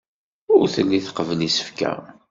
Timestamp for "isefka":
1.47-1.93